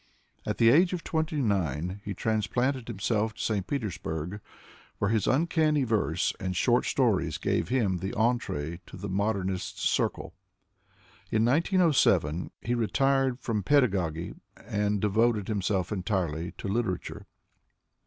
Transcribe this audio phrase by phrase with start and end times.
[0.47, 4.41] At the age of twenty nine he transplanted himself to St Petersburg,
[4.97, 9.35] where his un canny verse and short stories gave him ihe entr6e to the mod
[9.35, 10.33] ernists' circle.
[11.29, 14.33] In 1907 he retired from pedagogy,
[14.65, 17.27] and devoted himself entirely to literature.